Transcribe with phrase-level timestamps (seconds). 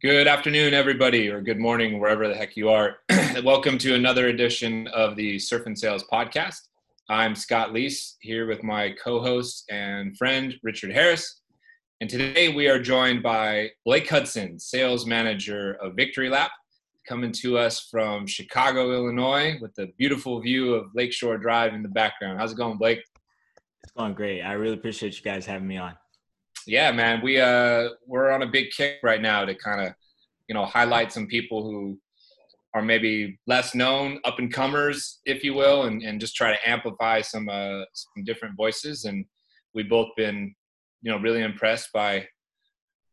[0.00, 2.98] Good afternoon, everybody, or good morning, wherever the heck you are.
[3.42, 6.68] Welcome to another edition of the Surf and Sales podcast.
[7.08, 11.40] I'm Scott Leese here with my co host and friend, Richard Harris.
[12.00, 16.52] And today we are joined by Blake Hudson, sales manager of Victory Lap,
[17.04, 21.88] coming to us from Chicago, Illinois, with the beautiful view of Lakeshore Drive in the
[21.88, 22.38] background.
[22.38, 23.02] How's it going, Blake?
[23.82, 24.42] It's going great.
[24.42, 25.96] I really appreciate you guys having me on
[26.68, 29.94] yeah, man, we uh we're on a big kick right now to kind of
[30.48, 31.98] you know highlight some people who
[32.74, 36.68] are maybe less known, up and comers, if you will, and, and just try to
[36.68, 39.04] amplify some uh some different voices.
[39.04, 39.24] And
[39.74, 40.54] we've both been
[41.02, 42.26] you know really impressed by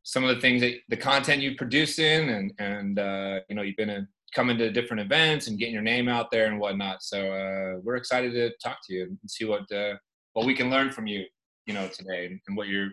[0.04, 3.62] some of the things that the content you produce in and and uh, you know
[3.62, 7.02] you've been in, coming to different events and getting your name out there and whatnot
[7.02, 9.94] so uh, we're excited to talk to you and see what uh,
[10.34, 11.24] what we can learn from you
[11.66, 12.90] you know today and what you're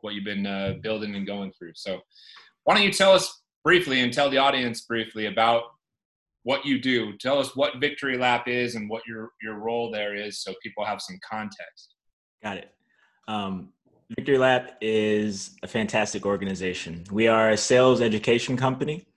[0.00, 1.72] what you've been uh, building and going through.
[1.74, 2.00] So,
[2.64, 5.64] why don't you tell us briefly and tell the audience briefly about
[6.44, 7.18] what you do?
[7.18, 10.84] Tell us what Victory Lap is and what your your role there is, so people
[10.84, 11.94] have some context.
[12.44, 12.70] Got it.
[13.26, 13.72] Um,
[14.16, 17.02] Victory Lap is a fantastic organization.
[17.10, 19.08] We are a sales education company.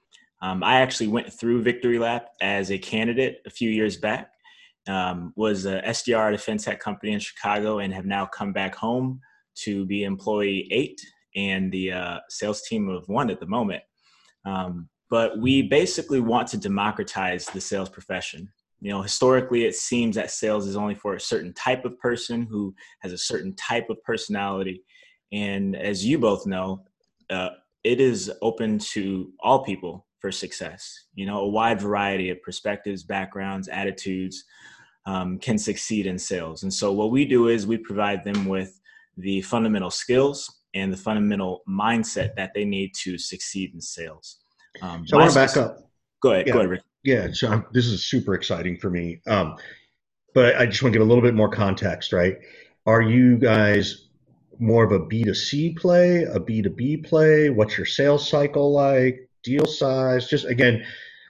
[0.42, 4.31] Um, I actually went through Victory Lap as a candidate a few years back.
[4.88, 8.73] Um, was a SDR at a fintech company in Chicago and have now come back
[8.73, 9.20] home
[9.66, 11.00] to be employee eight
[11.36, 13.83] and the uh, sales team of one at the moment.
[14.45, 18.52] Um, but we basically want to democratize the sales profession.
[18.82, 22.44] You know, historically, it seems that sales is only for a certain type of person
[22.44, 24.84] who has a certain type of personality.
[25.32, 26.84] And as you both know,
[27.30, 27.50] uh,
[27.84, 31.08] it is open to all people for success.
[31.16, 34.44] You know, a wide variety of perspectives, backgrounds, attitudes
[35.06, 36.64] um, can succeed in sales.
[36.64, 38.80] And so, what we do is we provide them with
[39.17, 44.39] the fundamental skills and the fundamental mindset that they need to succeed in sales.
[44.81, 45.78] Um, so I want to back up.
[46.22, 46.48] Go ahead.
[46.48, 46.53] Yeah.
[46.53, 46.81] Go ahead, Rick.
[47.03, 47.28] Yeah.
[47.31, 49.21] So I'm, this is super exciting for me.
[49.27, 49.55] Um,
[50.33, 52.38] but I just want to give a little bit more context, right?
[52.86, 54.10] Are you guys
[54.60, 57.49] more of a B2C play, a B2B play?
[57.49, 59.27] What's your sales cycle like?
[59.43, 60.27] Deal size?
[60.27, 60.86] Just again,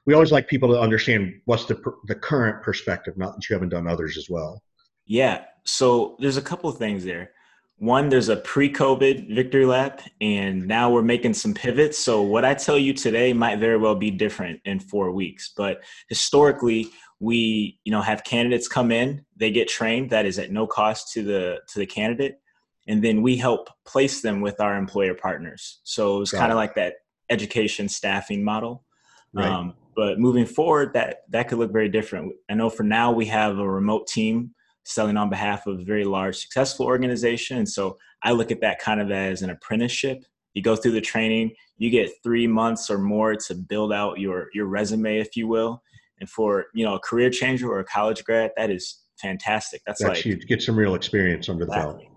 [0.05, 3.69] we always like people to understand what's the the current perspective, not that you haven't
[3.69, 4.61] done others as well.
[5.05, 5.45] Yeah.
[5.63, 7.31] So there's a couple of things there
[7.79, 11.97] one there's a pre-covid victory lap and now we're making some pivots.
[11.97, 15.51] So what i tell you today might very well be different in four weeks.
[15.55, 16.89] But historically
[17.19, 21.11] we you know have candidates come in they get trained that is at no cost
[21.13, 22.39] to the to the candidate
[22.87, 25.79] and then we help place them with our employer partners.
[25.83, 26.95] So it's kind of like that
[27.29, 28.83] education staffing model.
[29.31, 29.47] Right.
[29.47, 32.33] um, but moving forward that that could look very different.
[32.49, 34.55] I know for now we have a remote team
[34.89, 37.57] selling on behalf of a very large successful organization.
[37.57, 40.23] And so i look at that kind of as an apprenticeship.
[40.53, 44.49] You go through the training you get three months or more to build out your
[44.53, 45.81] your resume if you will.
[46.19, 49.81] And for you know a career changer or a college grad that is fantastic.
[49.85, 50.45] That's, that's like huge.
[50.45, 52.09] Get some real experience under exactly.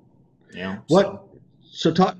[0.50, 0.76] the belt.
[0.76, 1.06] Know what
[1.70, 2.16] so, so talk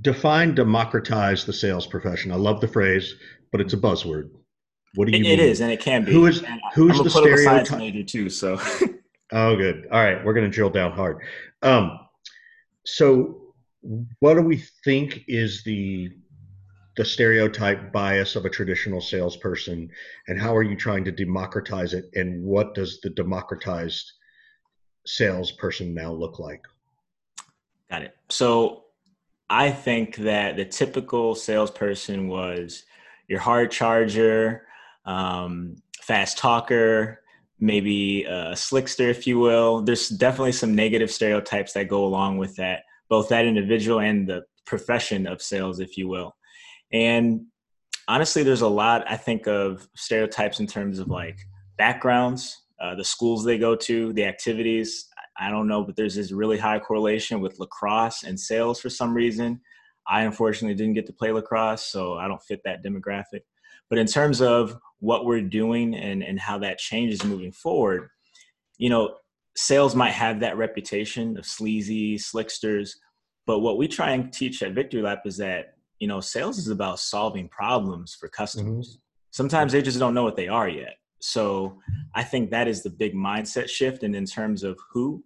[0.00, 2.32] define democratize the sales profession.
[2.32, 3.14] I love the phrase
[3.52, 4.30] but it's a buzzword.
[4.94, 5.32] What do you it, mean?
[5.32, 6.12] it is and it can be.
[6.12, 6.42] Who is
[6.74, 8.58] who's the stereotype major too so
[9.32, 9.88] Oh, good.
[9.90, 11.22] All right, we're going to drill down hard.
[11.62, 11.98] Um,
[12.84, 13.42] so,
[14.20, 16.10] what do we think is the
[16.96, 19.90] the stereotype bias of a traditional salesperson,
[20.28, 22.06] and how are you trying to democratize it?
[22.14, 24.12] And what does the democratized
[25.06, 26.62] salesperson now look like?
[27.90, 28.16] Got it.
[28.28, 28.84] So,
[29.50, 32.84] I think that the typical salesperson was
[33.28, 34.66] your hard charger,
[35.04, 37.22] um, fast talker,
[37.58, 39.82] maybe a slickster, if you will.
[39.82, 44.42] There's definitely some negative stereotypes that go along with that, both that individual and the
[44.66, 46.36] profession of sales, if you will.
[46.92, 47.46] And
[48.08, 51.38] honestly, there's a lot, I think, of stereotypes in terms of like
[51.78, 55.08] backgrounds, uh, the schools they go to, the activities.
[55.38, 59.14] I don't know, but there's this really high correlation with lacrosse and sales for some
[59.14, 59.60] reason.
[60.08, 63.42] I unfortunately didn't get to play lacrosse, so I don't fit that demographic.
[63.88, 68.08] But in terms of what we're doing and, and how that changes moving forward,
[68.78, 69.16] you know,
[69.56, 72.98] sales might have that reputation of sleazy, slicksters.
[73.46, 76.68] But what we try and teach at Victory Lap is that, you know, sales is
[76.68, 78.88] about solving problems for customers.
[78.88, 79.00] Mm-hmm.
[79.30, 80.96] Sometimes they just don't know what they are yet.
[81.20, 81.78] So
[82.14, 84.02] I think that is the big mindset shift.
[84.02, 85.24] And in terms of who,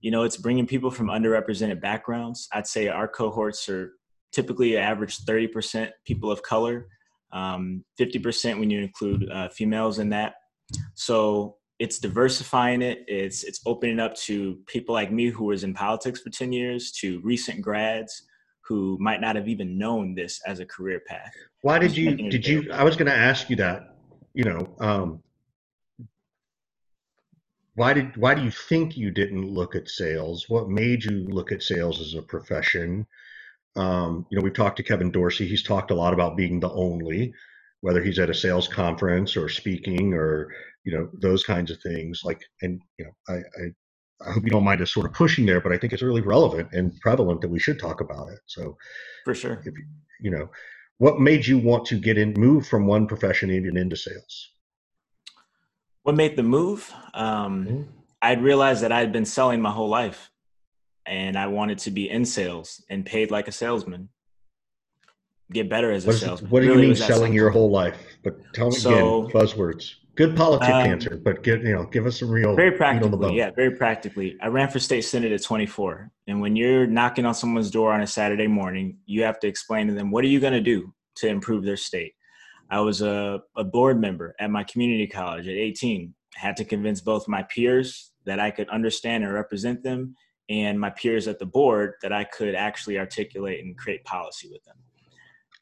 [0.00, 2.48] you know, it's bringing people from underrepresented backgrounds.
[2.52, 3.92] I'd say our cohorts are
[4.32, 6.88] typically average 30% people of color
[7.36, 10.34] um, 50% when you include uh, females in that.
[10.94, 13.04] So it's diversifying it.
[13.06, 16.90] It's it's opening up to people like me who was in politics for 10 years,
[16.92, 18.22] to recent grads
[18.66, 21.32] who might not have even known this as a career path.
[21.60, 22.16] Why did you?
[22.30, 22.72] Did you?
[22.72, 23.96] I was going to ask you that.
[24.34, 25.22] You know, um,
[27.74, 28.16] why did?
[28.16, 30.46] Why do you think you didn't look at sales?
[30.48, 33.06] What made you look at sales as a profession?
[33.76, 35.46] Um, you know, we've talked to Kevin Dorsey.
[35.46, 37.32] He's talked a lot about being the only,
[37.80, 40.52] whether he's at a sales conference or speaking or
[40.84, 42.22] you know those kinds of things.
[42.24, 43.66] Like, and you know, I, I
[44.28, 46.22] I hope you don't mind us sort of pushing there, but I think it's really
[46.22, 48.38] relevant and prevalent that we should talk about it.
[48.46, 48.76] So,
[49.24, 49.74] for sure, if,
[50.20, 50.48] you know,
[50.98, 54.50] what made you want to get in, move from one profession even into sales?
[56.02, 56.92] What made the move?
[57.14, 57.82] Um, mm-hmm.
[58.22, 60.30] I'd realized that I'd been selling my whole life,
[61.06, 64.08] and I wanted to be in sales and paid like a salesman.
[65.52, 66.50] Get better as a what salesman.
[66.50, 67.96] What do really you mean selling your whole life?
[68.24, 69.94] But tell me so, again, buzzwords.
[70.16, 73.36] Good politic um, answer, but give you know, give us some real very practically.
[73.36, 74.36] Yeah, very practically.
[74.40, 78.00] I ran for state senate at 24, and when you're knocking on someone's door on
[78.00, 80.92] a Saturday morning, you have to explain to them what are you going to do
[81.16, 82.14] to improve their state.
[82.70, 86.14] I was a, a board member at my community college at 18.
[86.36, 90.16] I had to convince both my peers that I could understand and represent them,
[90.48, 94.64] and my peers at the board that I could actually articulate and create policy with
[94.64, 94.76] them.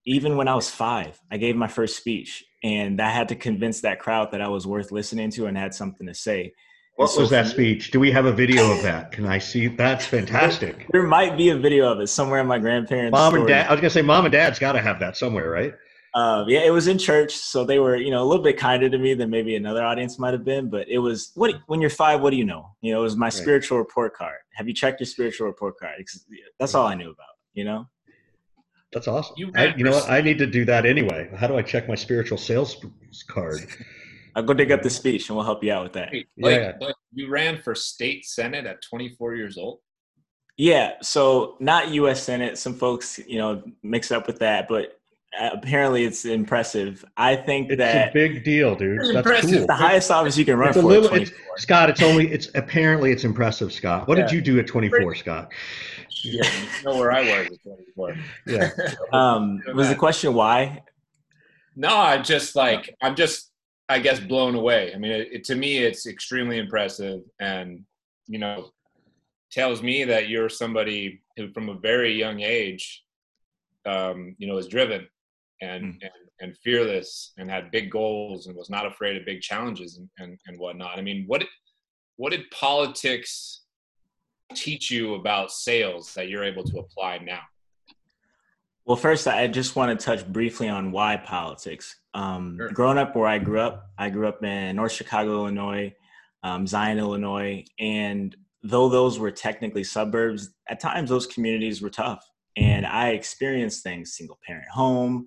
[0.07, 3.81] Even when I was five, I gave my first speech and I had to convince
[3.81, 6.53] that crowd that I was worth listening to and had something to say.
[6.97, 7.91] What so was that speech?
[7.91, 9.11] Do we have a video of that?
[9.11, 9.67] Can I see?
[9.67, 10.87] That's fantastic.
[10.93, 13.13] there might be a video of it somewhere in my grandparents.
[13.13, 13.41] Mom story.
[13.41, 13.67] and dad.
[13.67, 15.75] I was gonna say, mom and dad's got to have that somewhere, right?
[16.15, 18.89] Uh, yeah, it was in church, so they were, you know, a little bit kinder
[18.89, 20.71] to me than maybe another audience might have been.
[20.71, 22.71] But it was what when you're five, what do you know?
[22.83, 23.33] You know, it was my right.
[23.33, 24.39] spiritual report card.
[24.55, 25.95] Have you checked your spiritual report card?
[26.61, 27.27] That's all I knew about.
[27.55, 27.87] You know.
[28.93, 29.35] That's awesome.
[29.37, 30.09] You, I, you know what?
[30.09, 31.29] I need to do that anyway.
[31.37, 32.77] How do I check my spiritual sales
[33.27, 33.59] card?
[34.37, 36.13] I'll go dig up the speech and we'll help you out with that.
[36.13, 36.73] Wait, yeah.
[37.13, 39.81] you ran for state senate at 24 years old.
[40.57, 42.23] Yeah, so not U.S.
[42.23, 42.59] Senate.
[42.59, 45.01] Some folks, you know, mix up with that, but
[45.41, 47.05] apparently it's impressive.
[47.17, 48.99] I think it's that a big deal, dude.
[48.99, 49.51] It's That's impressive.
[49.51, 49.59] Cool.
[49.59, 50.85] It's the highest office you can run it's for.
[50.85, 54.09] Little, it's, Scott, it's only it's apparently it's impressive, Scott.
[54.09, 54.25] What yeah.
[54.25, 55.53] did you do at 24, Scott?
[56.23, 58.17] Yeah, you know where I was at 24.
[58.47, 58.71] Yeah.
[59.13, 60.83] um, was the question why?
[61.77, 63.51] No, I'm just like I'm just
[63.89, 64.93] I guess blown away.
[64.95, 67.85] I mean, it, it, to me, it's extremely impressive, and
[68.27, 68.71] you know,
[69.51, 73.05] tells me that you're somebody who, from a very young age,
[73.85, 75.07] um, you know, is driven
[75.65, 76.03] and, mm.
[76.03, 80.09] and and fearless and had big goals and was not afraid of big challenges and,
[80.19, 80.99] and, and whatnot.
[80.99, 81.45] I mean, what
[82.17, 83.63] what did politics
[84.55, 87.41] teach you about sales that you're able to apply now?
[88.85, 91.97] Well, first, I just want to touch briefly on why politics.
[92.13, 92.69] Um, sure.
[92.71, 95.95] Growing up where I grew up, I grew up in North Chicago, Illinois,
[96.43, 102.29] um, Zion, Illinois, and though those were technically suburbs, at times those communities were tough.
[102.57, 105.27] And I experienced things single parent home,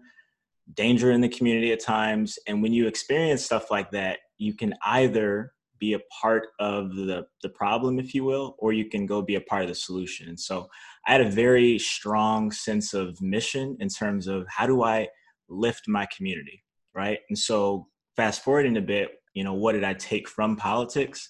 [0.73, 2.37] danger in the community at times.
[2.47, 7.25] And when you experience stuff like that, you can either be a part of the,
[7.43, 10.27] the problem, if you will, or you can go be a part of the solution.
[10.27, 10.67] And so
[11.05, 15.07] I had a very strong sense of mission in terms of how do I
[15.49, 16.63] lift my community,
[16.95, 17.19] right?
[17.29, 21.29] And so fast forwarding a bit, you know, what did I take from politics?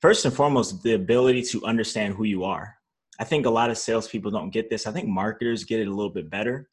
[0.00, 2.74] First and foremost, the ability to understand who you are.
[3.18, 4.86] I think a lot of salespeople don't get this.
[4.86, 6.70] I think marketers get it a little bit better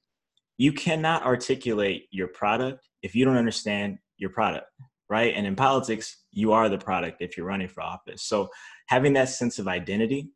[0.58, 4.68] you cannot articulate your product if you don't understand your product
[5.10, 5.34] right?
[5.36, 8.24] And in politics you are the product if you're running for office.
[8.24, 8.50] So
[8.88, 10.30] having that sense of identity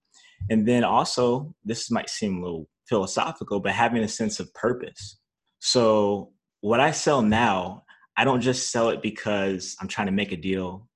[0.50, 5.20] and then also this might seem a little philosophical but having a sense of purpose.
[5.60, 6.32] So
[6.62, 7.84] what i sell now
[8.18, 10.88] i don't just sell it because i'm trying to make a deal.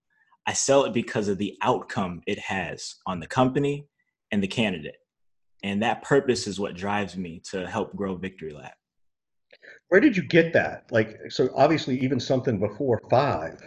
[0.48, 3.88] I sell it because of the outcome it has on the company
[4.32, 4.98] and the candidate.
[5.64, 8.76] And that purpose is what drives me to help grow Victory Lap
[9.90, 10.86] where did you get that?
[10.92, 13.62] Like, so obviously, even something before five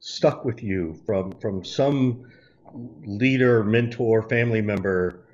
[0.00, 2.24] stuck with you from from some
[3.04, 5.26] leader, mentor, family member.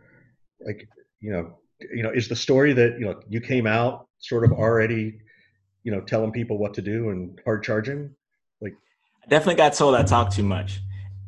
[0.65, 0.89] Like,
[1.21, 1.59] you know,
[1.93, 5.19] you know, is the story that you know you came out sort of already,
[5.85, 8.15] you know, telling people what to do and hard charging?
[8.61, 8.75] Like,
[9.25, 10.81] I definitely got told I talk too much.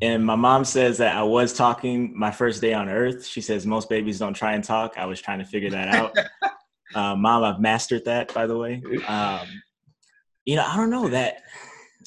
[0.03, 3.27] And my mom says that I was talking my first day on earth.
[3.27, 4.95] She says most babies don't try and talk.
[4.97, 6.17] I was trying to figure that out.
[6.95, 8.83] Uh, Mom, I've mastered that, by the way.
[9.07, 9.47] Um,
[10.45, 11.43] you know, I don't know that.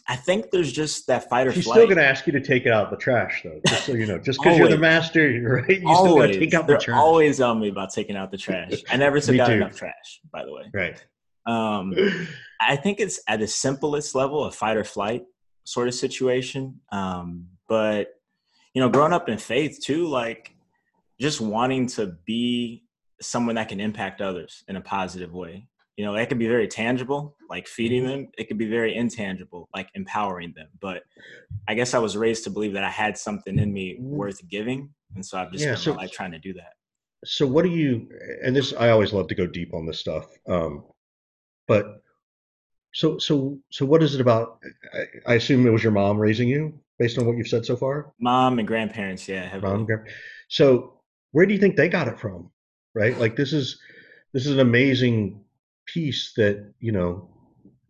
[0.07, 1.75] I think there's just that fight or She's flight.
[1.77, 3.61] still going to ask you to take it out the trash, though.
[3.65, 5.21] Just so you know, just because you're the master,
[5.67, 5.81] right?
[5.81, 6.11] You always.
[6.11, 6.99] still got to take out They're the trash.
[6.99, 8.83] Always on me about taking out the trash.
[8.89, 9.53] I never took out too.
[9.53, 10.63] enough trash, by the way.
[10.73, 11.01] Right.
[11.45, 11.93] Um,
[12.59, 15.23] I think it's at the simplest level, a fight or flight
[15.63, 16.81] sort of situation.
[16.91, 18.09] Um, but
[18.73, 20.53] you know, growing up in faith too, like
[21.19, 22.83] just wanting to be
[23.22, 25.67] someone that can impact others in a positive way.
[25.98, 28.27] You know, that can be very tangible, like feeding them.
[28.38, 30.67] It could be very intangible, like empowering them.
[30.82, 31.03] But
[31.67, 34.15] I guess I was raised to believe that I had something in me Mm-hmm.
[34.17, 36.74] worth giving, and so I've just Yeah, spent so- my life trying to do that.
[37.25, 38.10] So what do you?
[38.43, 40.25] And this, I always love to go deep on this stuff.
[40.50, 40.84] Um,
[41.70, 42.01] but
[42.93, 44.60] so so so what is it about?
[44.93, 47.77] I, I assume it was your mom raising you, based on what you've said so
[47.77, 48.12] far.
[48.20, 49.58] Mom and grandparents, yeah.
[49.62, 49.88] Mom,
[50.50, 51.00] so
[51.32, 52.51] where do you think they got it from?
[52.93, 53.17] Right?
[53.17, 53.79] Like this is
[54.33, 55.43] this is an amazing
[55.85, 57.29] piece that you know.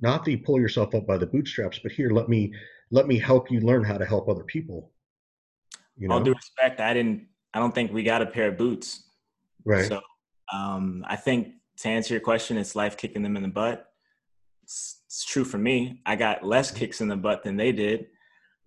[0.01, 2.53] Not that you pull yourself up by the bootstraps, but here, let me
[2.91, 4.91] let me help you learn how to help other people.
[5.97, 7.27] You know, All due respect, I didn't.
[7.53, 9.03] I don't think we got a pair of boots.
[9.63, 9.85] right?
[9.87, 10.01] So
[10.51, 13.87] um, I think to answer your question, it's life kicking them in the butt.
[14.63, 16.01] It's, it's true for me.
[16.05, 18.07] I got less kicks in the butt than they did.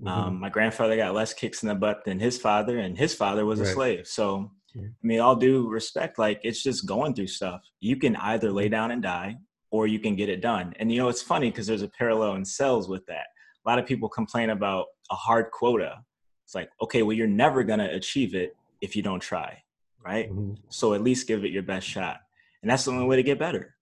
[0.03, 0.09] Mhm.
[0.09, 3.45] Um, my grandfather got less kicks in the butt than his father, and his father
[3.45, 4.07] was a slave.
[4.07, 4.89] So, Yeah.
[4.89, 7.63] I mean, all due respect, like it's just going through stuff.
[7.81, 9.37] You can either lay down and die,
[9.71, 10.75] or you can get it done.
[10.79, 13.27] And you know, it's funny because there's a parallel in sales with that.
[13.65, 16.05] A lot of people complain about a hard quota.
[16.45, 19.63] It's like, okay, well, you're never gonna achieve it if you don't try,
[20.05, 20.31] right?
[20.31, 20.59] Mhm.
[20.69, 22.21] So at least give it your best shot.
[22.63, 23.77] And that's the only way to get better.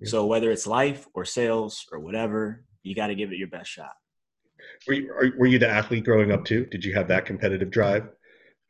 [0.00, 0.08] Yeah.
[0.08, 3.70] So whether it's life or sales or whatever, you got to give it your best
[3.70, 3.92] shot.
[4.86, 6.66] Were you, are, were you the athlete growing up too?
[6.66, 8.08] Did you have that competitive drive,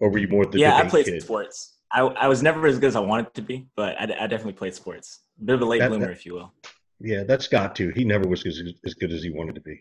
[0.00, 1.22] or were you more the yeah, I played kid?
[1.22, 1.76] sports.
[1.92, 4.52] I, I was never as good as I wanted to be, but I, I definitely
[4.52, 5.20] played sports.
[5.40, 6.52] A bit of a late That- bloomer, that- if you will.
[7.00, 7.90] Yeah, that's got to.
[7.90, 9.80] He never was as, as good as he wanted to be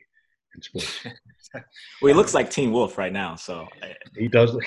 [0.56, 1.00] in sports.
[2.02, 3.36] Well, he looks like Teen Wolf right now.
[3.36, 3.68] So
[4.18, 4.54] he does.
[4.54, 4.66] Look,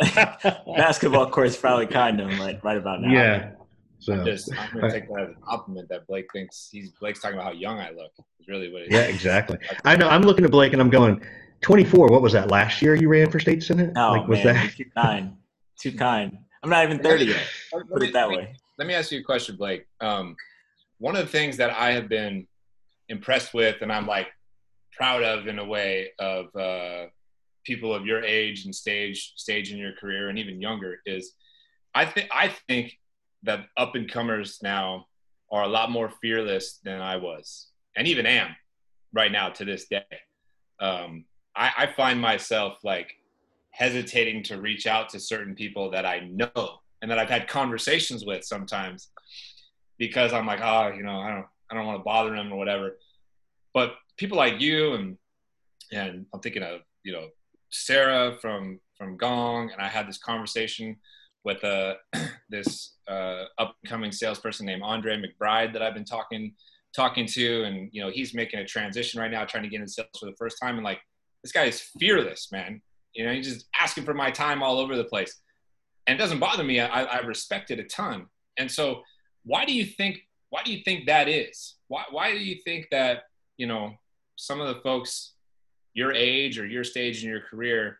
[0.76, 3.10] basketball court's probably kind of like right about now.
[3.12, 3.50] yeah.
[3.98, 7.36] So Just, I'm gonna take that as a compliment that Blake thinks he's Blake's talking
[7.38, 8.12] about how young I look.
[8.40, 8.94] Is really what it is.
[8.94, 9.58] yeah, exactly.
[9.84, 10.08] I know.
[10.08, 11.20] I'm looking at Blake and I'm going,
[11.62, 12.08] 24.
[12.08, 12.50] What was that?
[12.50, 13.92] Last year you ran for state senate?
[13.96, 14.78] Oh, like, was man, that?
[14.78, 15.36] you're too kind.
[15.80, 16.38] Too kind.
[16.62, 17.46] I'm not even 30 yet.
[17.72, 18.54] Let Put me- it that way.
[18.78, 19.86] let me ask you a question, Blake.
[20.00, 20.36] Um,
[20.98, 22.46] one of the things that I have been
[23.08, 24.28] impressed with, and I'm like
[24.92, 27.06] proud of in a way of uh,
[27.64, 31.32] people of your age and stage stage in your career, and even younger, is
[31.94, 32.98] I think I think
[33.44, 35.06] that up and comers now
[35.50, 38.54] are a lot more fearless than I was, and even am
[39.12, 40.04] right now to this day.
[40.80, 41.24] Um,
[41.54, 43.14] I, I find myself like
[43.70, 48.24] hesitating to reach out to certain people that I know and that I've had conversations
[48.24, 49.08] with sometimes
[49.98, 52.56] because I'm like, oh, you know, I don't, I don't want to bother them or
[52.56, 52.98] whatever.
[53.74, 55.16] But people like you and
[55.92, 57.28] and I'm thinking of, you know,
[57.70, 60.96] Sarah from from Gong, and I had this conversation
[61.44, 61.94] with uh,
[62.50, 66.54] this uh, upcoming salesperson named Andre McBride that I've been talking
[66.94, 69.88] talking to, and you know, he's making a transition right now, trying to get in
[69.88, 71.00] sales for the first time, and like,
[71.42, 72.80] this guy is fearless, man.
[73.14, 75.42] You know, he's just asking for my time all over the place
[76.06, 76.80] and it doesn't bother me.
[76.80, 78.26] I, I respect it a ton.
[78.58, 79.02] And so,
[79.44, 80.18] why do you think?
[80.50, 81.76] Why do you think that is?
[81.88, 83.24] Why Why do you think that
[83.56, 83.94] you know
[84.36, 85.34] some of the folks
[85.94, 87.98] your age or your stage in your career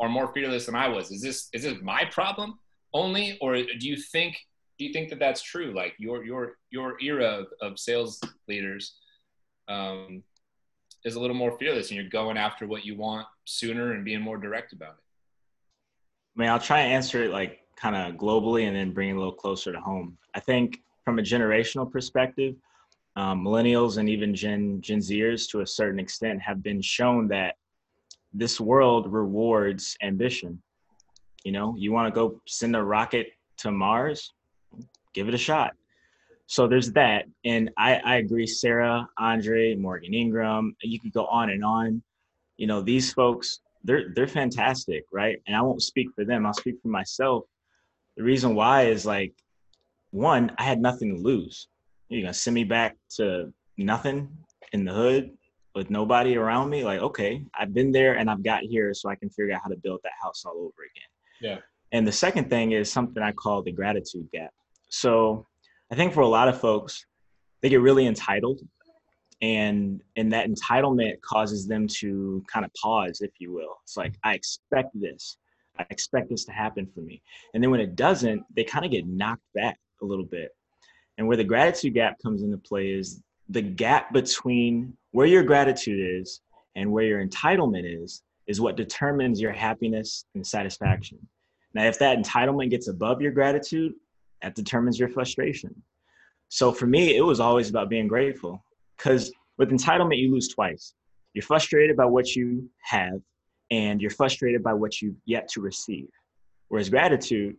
[0.00, 1.10] are more fearless than I was?
[1.10, 2.58] Is this is this my problem
[2.92, 4.36] only, or do you think
[4.78, 5.72] do you think that that's true?
[5.74, 8.96] Like your your your era of, of sales leaders
[9.68, 10.22] um,
[11.04, 14.20] is a little more fearless, and you're going after what you want sooner and being
[14.20, 15.04] more direct about it.
[16.36, 19.12] I mean, I'll try and answer it like kind of globally and then bring it
[19.12, 20.16] a little closer to home.
[20.34, 22.56] I think from a generational perspective,
[23.16, 27.56] um, millennials and even Gen Gen Zers to a certain extent have been shown that
[28.34, 30.60] this world rewards ambition.
[31.44, 34.32] You know, you want to go send a rocket to Mars,
[35.14, 35.74] give it a shot.
[36.48, 38.46] So there's that, and I, I agree.
[38.46, 42.02] Sarah, Andre, Morgan Ingram, you could go on and on.
[42.56, 45.40] You know, these folks they're they're fantastic, right?
[45.46, 46.44] And I won't speak for them.
[46.44, 47.44] I'll speak for myself.
[48.16, 49.32] The reason why is like,
[50.10, 51.68] one, I had nothing to lose.
[52.08, 54.28] You're gonna send me back to nothing
[54.72, 55.30] in the hood
[55.74, 56.84] with nobody around me.
[56.84, 59.70] Like, okay, I've been there and I've got here, so I can figure out how
[59.70, 61.10] to build that house all over again.
[61.40, 61.58] Yeah.
[61.92, 64.50] And the second thing is something I call the gratitude gap.
[64.88, 65.46] So
[65.90, 67.06] I think for a lot of folks,
[67.62, 68.60] they get really entitled
[69.42, 73.76] and and that entitlement causes them to kind of pause if you will.
[73.82, 75.36] It's like i expect this.
[75.78, 77.22] I expect this to happen for me.
[77.52, 80.50] And then when it doesn't they kind of get knocked back a little bit.
[81.18, 86.20] And where the gratitude gap comes into play is the gap between where your gratitude
[86.20, 86.40] is
[86.74, 91.18] and where your entitlement is is what determines your happiness and satisfaction.
[91.74, 93.92] Now if that entitlement gets above your gratitude
[94.42, 95.74] that determines your frustration
[96.48, 98.62] so for me it was always about being grateful
[98.96, 100.94] because with entitlement you lose twice
[101.34, 103.20] you're frustrated by what you have
[103.70, 106.08] and you're frustrated by what you've yet to receive
[106.68, 107.56] whereas gratitude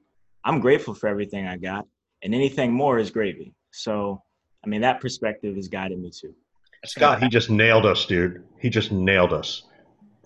[0.48, 1.86] I'm grateful for everything I got,
[2.24, 3.53] and anything more is gravy.
[3.74, 4.24] So,
[4.65, 6.34] I mean, that perspective has guided me too.
[6.86, 8.43] Scott, he just nailed us, dude.
[8.62, 9.63] He just nailed us.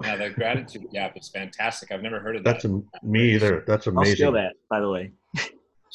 [0.04, 1.92] Yeah, the gratitude gap is fantastic.
[1.92, 2.84] I've never heard of That's that.
[3.02, 3.64] a, me either.
[3.66, 4.12] That's amazing.
[4.12, 5.12] I'll steal that, by the way.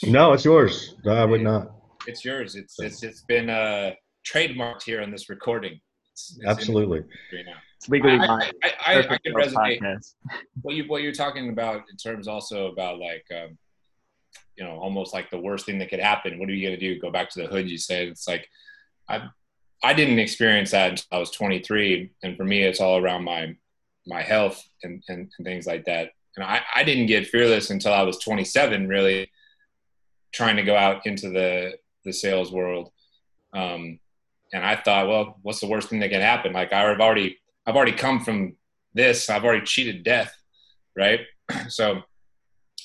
[0.03, 0.95] No, it's yours.
[1.05, 1.73] No, I would not.
[2.07, 2.55] It's yours.
[2.55, 3.93] It's it's it's been uh,
[4.27, 5.81] trademarked here on this recording.
[6.13, 7.01] It's, it's Absolutely.
[7.01, 7.59] the industry now.
[7.79, 8.25] It's legally I.
[8.25, 10.15] I, I, I, I Perfect can resonate podcast.
[10.63, 13.57] what you what you're talking about in terms also about like um,
[14.57, 16.39] you know almost like the worst thing that could happen.
[16.39, 17.01] What are you gonna do?
[17.01, 17.69] Go back to the hood?
[17.69, 18.49] You said it's like
[19.09, 19.29] I
[19.83, 23.57] I didn't experience that until I was 23, and for me, it's all around my
[24.07, 26.11] my health and and, and things like that.
[26.37, 29.26] And I, I didn't get fearless until I was 27, really
[30.37, 32.93] trying to go out into the the sales world.
[33.53, 33.99] Um,
[34.53, 36.53] and I thought, well, what's the worst thing that can happen?
[36.53, 38.55] Like I've already I've already come from
[38.95, 39.31] this.
[39.31, 40.35] I've already cheated death,
[40.97, 41.21] right?
[41.69, 42.03] so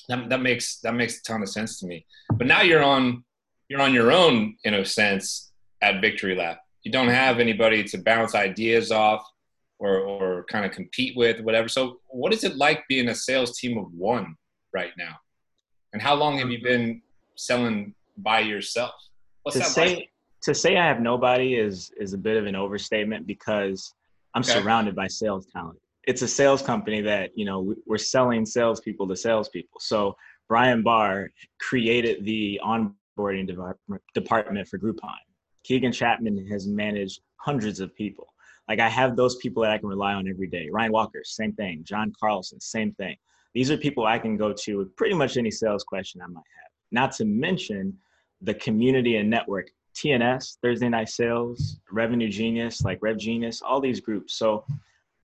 [0.08, 2.06] that, that makes that makes a ton of sense to me.
[2.32, 3.24] But now you're on
[3.68, 6.60] you're on your own in a sense at Victory Lap.
[6.82, 9.24] You don't have anybody to bounce ideas off
[9.78, 11.68] or or kind of compete with, whatever.
[11.68, 14.36] So what is it like being a sales team of one
[14.72, 15.16] right now?
[15.92, 17.02] And how long have you been
[17.36, 18.92] selling by yourself?
[19.42, 20.08] What's to that say
[20.42, 23.94] to say I have nobody is is a bit of an overstatement because
[24.34, 24.52] I'm Okay.
[24.52, 25.78] surrounded by sales talent.
[26.04, 29.80] It's a sales company that you know we- we're selling salespeople to salespeople.
[29.80, 30.16] So
[30.48, 33.78] Brian Barr created the onboarding depart-
[34.14, 35.18] department for Groupon.
[35.64, 38.28] Keegan Chapman has managed hundreds of people.
[38.68, 40.68] Like I have those people that I can rely on every day.
[40.70, 41.84] Ryan Walker, same thing.
[41.84, 43.16] John Carlson, same thing.
[43.54, 46.38] These are people I can go to with pretty much any sales question I might
[46.38, 46.71] have.
[46.92, 47.96] Not to mention
[48.40, 54.00] the community and network TNS, Thursday Night Sales, Revenue Genius, like Rev Genius, all these
[54.00, 54.34] groups.
[54.34, 54.64] So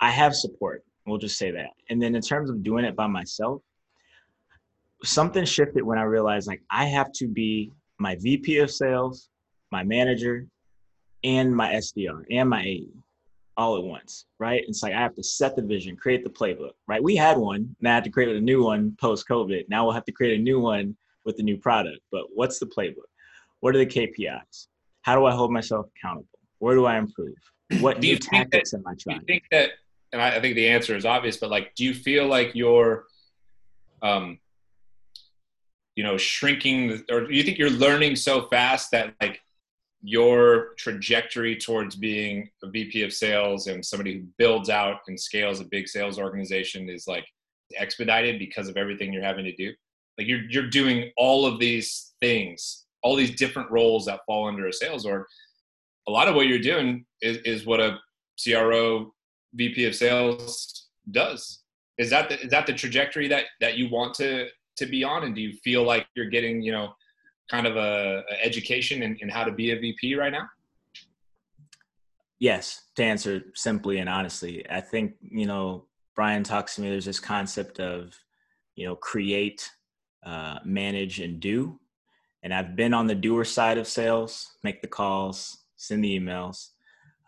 [0.00, 0.84] I have support.
[1.06, 1.70] We'll just say that.
[1.88, 3.62] And then in terms of doing it by myself,
[5.04, 9.28] something shifted when I realized like I have to be my VP of sales,
[9.72, 10.46] my manager,
[11.24, 12.88] and my SDR and my AE
[13.56, 14.62] all at once, right?
[14.68, 17.02] It's like I have to set the vision, create the playbook, right?
[17.02, 19.64] We had one, now I have to create a new one post COVID.
[19.68, 21.98] Now we'll have to create a new one with the new product.
[22.10, 23.08] But what's the playbook?
[23.60, 24.66] What are the KPIs?
[25.02, 26.28] How do I hold myself accountable?
[26.58, 27.34] Where do I improve?
[27.80, 29.70] What Do new you think that- tactics am I Do you think that,
[30.12, 33.04] and I, I think the answer is obvious, but like, do you feel like you're,
[34.02, 34.38] um,
[35.96, 39.40] you know, shrinking, or do you think you're learning so fast that like
[40.02, 45.60] your trajectory towards being a VP of sales and somebody who builds out and scales
[45.60, 47.26] a big sales organization is like
[47.76, 49.72] expedited because of everything you're having to do?
[50.18, 54.66] Like you're you're doing all of these things, all these different roles that fall under
[54.66, 55.24] a sales org.
[56.08, 57.98] A lot of what you're doing is, is what a
[58.42, 59.12] CRO
[59.54, 61.62] VP of sales does.
[61.98, 65.24] Is that the, is that the trajectory that that you want to to be on?
[65.24, 66.92] And do you feel like you're getting you know
[67.50, 70.48] kind of a, a education in, in how to be a VP right now?
[72.38, 77.04] Yes, to answer simply and honestly, I think, you know, Brian talks to me, there's
[77.04, 78.14] this concept of,
[78.76, 79.68] you know, create,
[80.28, 81.80] uh, manage, and do.
[82.42, 86.68] And I've been on the doer side of sales, make the calls, send the emails.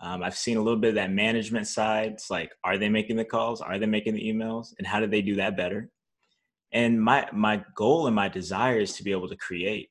[0.03, 2.13] Um, I've seen a little bit of that management side.
[2.13, 3.61] It's like, are they making the calls?
[3.61, 4.75] Are they making the emails?
[4.79, 5.91] And how do they do that better?
[6.73, 9.91] And my my goal and my desire is to be able to create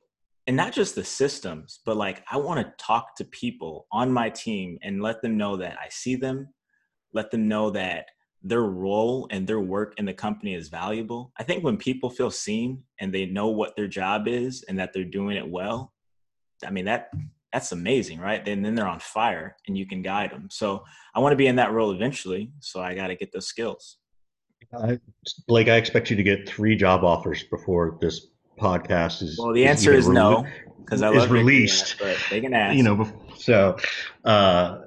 [0.49, 4.31] and not just the systems, but like I want to talk to people on my
[4.31, 6.47] team and let them know that I see them,
[7.13, 8.07] let them know that
[8.41, 11.31] their role and their work in the company is valuable.
[11.37, 14.93] I think when people feel seen and they know what their job is and that
[14.93, 15.93] they're doing it well,
[16.65, 17.11] I mean that
[17.51, 18.43] that's amazing, right?
[18.43, 20.47] Then then they're on fire and you can guide them.
[20.51, 20.83] So
[21.15, 23.97] I want to be in that role eventually, so I got to get those skills.
[24.73, 24.99] I,
[25.47, 28.27] Blake, I expect you to get three job offers before this
[28.59, 29.39] podcast is.
[29.39, 30.45] Well, the answer even is no
[30.89, 31.99] because I is Victory released.
[32.01, 32.77] Lap, but they can ask.
[32.77, 33.77] You know, so
[34.25, 34.79] uh,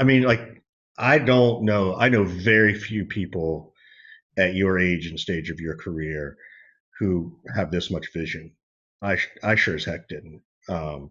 [0.00, 0.55] I mean, like,
[0.98, 1.94] I don't know.
[1.96, 3.72] I know very few people
[4.38, 6.36] at your age and stage of your career
[6.98, 8.52] who have this much vision.
[9.02, 10.40] I I sure as heck didn't.
[10.68, 11.10] Um,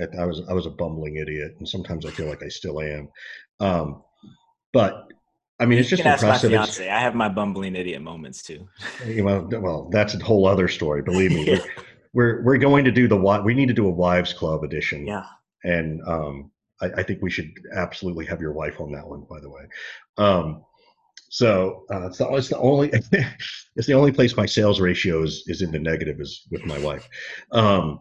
[0.00, 3.08] I was I was a bumbling idiot, and sometimes I feel like I still am.
[3.58, 4.02] Um,
[4.72, 5.08] but
[5.58, 6.52] I mean, it's just can ask my impressive.
[6.52, 6.90] It's- fiance.
[6.90, 8.68] I have my bumbling idiot moments too.
[9.04, 11.02] you know, well, that's a whole other story.
[11.10, 11.64] Believe me, we're,
[12.12, 15.24] we're we're going to do the we need to do a wives club edition, Yeah.
[15.64, 19.24] and um, I, I think we should absolutely have your wife on that one.
[19.28, 19.62] By the way,
[20.16, 20.64] um,
[21.30, 22.88] so uh, it's, the, it's the only
[23.76, 26.78] it's the only place my sales ratio is is in the negative is with my
[26.78, 27.08] wife.
[27.52, 28.00] Um,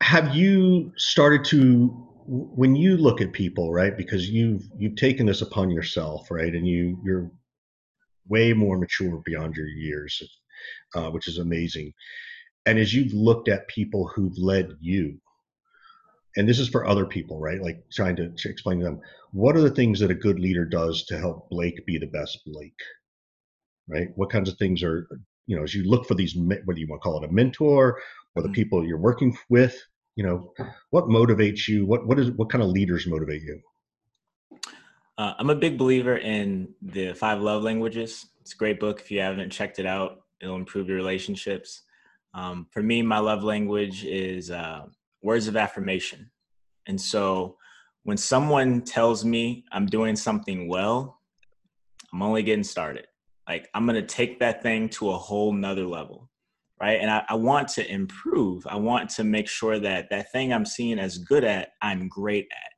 [0.00, 1.88] have you started to
[2.26, 6.66] when you look at people right because you've you've taken this upon yourself right and
[6.66, 7.30] you you're
[8.28, 10.22] way more mature beyond your years
[10.94, 11.92] uh, which is amazing.
[12.66, 15.20] And as you've looked at people who've led you,
[16.36, 17.60] and this is for other people, right?
[17.60, 19.00] Like trying to, explain to them
[19.32, 22.40] what are the things that a good leader does to help Blake be the best
[22.46, 22.78] Blake,
[23.88, 24.08] right?
[24.16, 25.08] What kinds of things are,
[25.46, 28.00] you know, as you look for these, whether you want to call it a mentor
[28.34, 28.54] or the mm-hmm.
[28.54, 29.80] people you're working with,
[30.16, 30.52] you know,
[30.90, 31.86] what motivates you?
[31.86, 33.60] What what is what kind of leaders motivate you?
[35.18, 38.26] Uh, I'm a big believer in the five love languages.
[38.40, 39.00] It's a great book.
[39.00, 41.82] If you haven't checked it out, it'll improve your relationships.
[42.32, 44.86] Um, for me, my love language is uh,
[45.24, 46.30] words of affirmation.
[46.86, 47.56] And so
[48.04, 51.18] when someone tells me I'm doing something well,
[52.12, 53.06] I'm only getting started.
[53.48, 56.30] Like I'm going to take that thing to a whole nother level.
[56.80, 57.00] Right.
[57.00, 58.66] And I, I want to improve.
[58.66, 62.46] I want to make sure that that thing I'm seeing as good at, I'm great
[62.52, 62.72] at.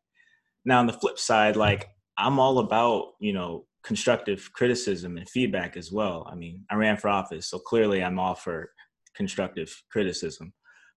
[0.65, 5.77] Now, on the flip side, like I'm all about, you know, constructive criticism and feedback
[5.77, 6.29] as well.
[6.31, 8.71] I mean, I ran for office, so clearly I'm all for
[9.17, 10.53] constructive criticism.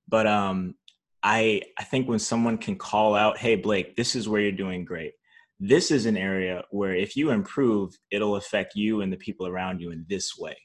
[0.07, 0.75] But um,
[1.23, 4.85] I I think when someone can call out, "Hey Blake, this is where you're doing
[4.85, 5.13] great.
[5.59, 9.81] This is an area where if you improve, it'll affect you and the people around
[9.81, 10.57] you in this way."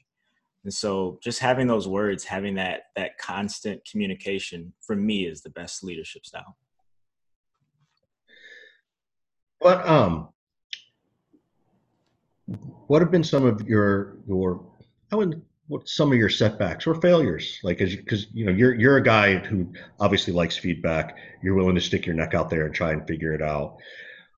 [0.63, 5.51] And so just having those words, having that that constant communication for me is the
[5.51, 6.57] best leadership style.
[9.59, 10.29] But um
[12.87, 14.65] what have been some of your your
[15.11, 18.51] I would what some of your setbacks or failures like as because you, you, know
[18.51, 21.17] you're you're a guy who obviously likes feedback.
[21.41, 23.77] You're willing to stick your neck out there and try and figure it out.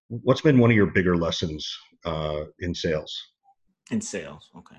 [0.08, 1.70] What's been one of your bigger lessons
[2.06, 3.14] uh, in sales?
[3.92, 4.78] In sales okay.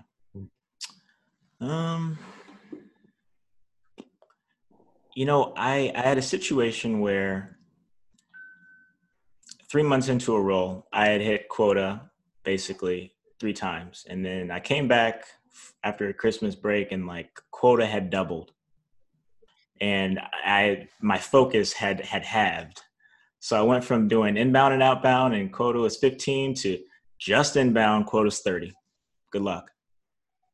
[1.60, 2.18] Um
[5.14, 7.58] you know i i had a situation where
[9.68, 12.00] three months into a role i had hit quota
[12.44, 14.06] basically three times.
[14.08, 15.24] And then i came back
[15.82, 18.52] after Christmas break and like quota had doubled.
[19.80, 22.82] And I my focus had had halved.
[23.40, 26.78] So I went from doing inbound and outbound and quota was 15 to
[27.18, 28.72] just inbound quota's 30.
[29.30, 29.70] Good luck.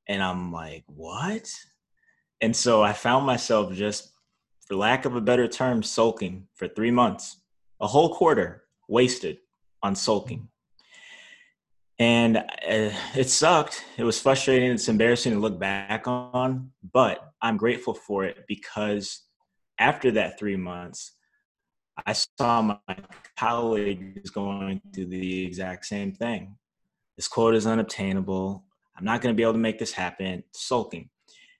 [0.08, 1.50] And I'm like, what?
[2.40, 4.12] And so I found myself just,
[4.66, 7.40] for lack of a better term, sulking for three months,
[7.80, 9.38] a whole quarter wasted
[9.82, 10.48] on sulking
[11.98, 12.42] and uh,
[13.14, 13.84] it sucked.
[13.96, 14.70] It was frustrating.
[14.70, 19.22] It's embarrassing to look back on, but I'm grateful for it because
[19.78, 21.12] after that three months,
[22.04, 22.96] I saw my
[23.38, 26.56] colleagues going through the exact same thing.
[27.16, 28.64] This quote is unobtainable.
[28.96, 30.42] I'm not going to be able to make this happen.
[30.52, 31.10] Sulking.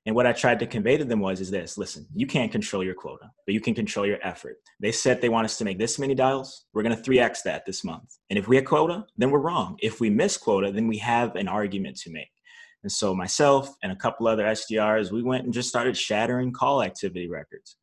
[0.06, 2.84] And what I tried to convey to them was is this listen, you can't control
[2.84, 4.56] your quota, but you can control your effort.
[4.80, 6.66] They said they want us to make this many dials.
[6.72, 8.16] We're going to 3x that this month.
[8.28, 9.76] And if we hit quota, then we're wrong.
[9.80, 12.28] If we miss quota, then we have an argument to make.
[12.82, 16.82] And so myself and a couple other SDRs, we went and just started shattering call
[16.82, 17.76] activity records.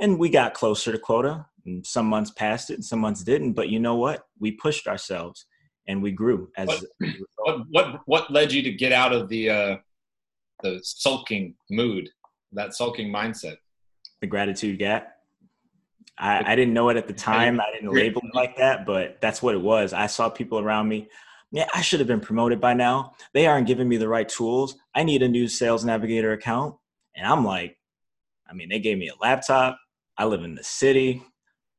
[0.00, 1.46] And we got closer to quota.
[1.64, 3.52] And some months passed it and some months didn't.
[3.52, 4.24] But you know what?
[4.40, 5.46] We pushed ourselves
[5.88, 6.82] and we grew as what
[7.36, 9.76] what what, what led you to get out of the uh
[10.62, 12.08] the sulking mood,
[12.52, 13.56] that sulking mindset.
[14.20, 15.12] The gratitude gap.
[16.18, 17.60] I, I didn't know it at the time.
[17.60, 19.92] I didn't label it like that, but that's what it was.
[19.92, 21.08] I saw people around me.
[21.52, 23.12] Yeah, I should have been promoted by now.
[23.32, 24.76] They aren't giving me the right tools.
[24.94, 26.74] I need a new sales navigator account.
[27.14, 27.78] And I'm like,
[28.48, 29.78] I mean, they gave me a laptop.
[30.18, 31.22] I live in the city.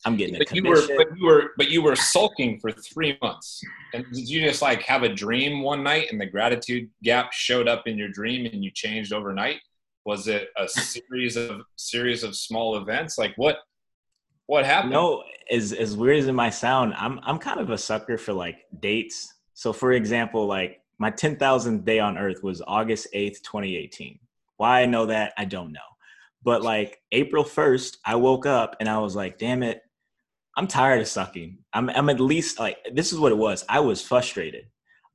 [0.05, 0.89] I'm getting a but commission.
[0.89, 3.61] You were, but you were, but you were sulking for three months.
[3.93, 7.67] And did you just like have a dream one night, and the gratitude gap showed
[7.67, 9.59] up in your dream, and you changed overnight?
[10.05, 13.17] Was it a series of series of small events?
[13.17, 13.57] Like what?
[14.45, 14.93] What happened?
[14.93, 18.33] No, as as weird as it might sound, I'm I'm kind of a sucker for
[18.33, 19.33] like dates.
[19.53, 24.19] So, for example, like my 10,000th day on Earth was August 8th, 2018.
[24.57, 25.79] Why I know that, I don't know.
[26.43, 29.81] But like April 1st, I woke up and I was like, damn it,
[30.57, 31.59] I'm tired of sucking.
[31.71, 33.63] I'm, I'm at least like, this is what it was.
[33.69, 34.65] I was frustrated.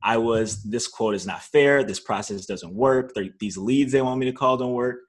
[0.01, 1.83] I was, this quote is not fair.
[1.83, 3.13] This process doesn't work.
[3.41, 5.01] These leads they want me to call don't work.